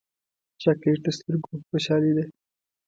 چاکلېټ 0.61 0.99
د 1.03 1.07
سترګو 1.17 1.51
خوشحالي 1.69 2.11
ده. 2.17 2.25